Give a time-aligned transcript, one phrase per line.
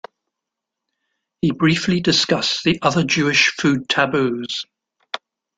[1.41, 4.65] He briefly discuss the other Jewish food taboos.